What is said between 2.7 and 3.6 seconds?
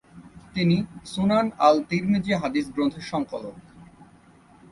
গ্রন্থের সংকলক।